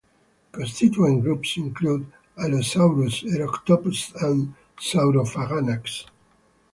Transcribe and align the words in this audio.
Constituent 0.51 1.21
groups 1.21 1.57
include 1.57 2.07
"Allosaurus", 2.35 3.21
"Erectopus", 3.21 4.11
and 4.23 4.55
"Saurophaganax". 4.75 6.05